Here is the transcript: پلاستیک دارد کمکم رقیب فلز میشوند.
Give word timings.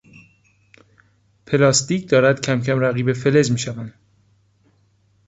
پلاستیک 1.45 2.09
دارد 2.09 2.41
کمکم 2.41 2.79
رقیب 2.79 3.13
فلز 3.13 3.51
میشوند. 3.51 3.93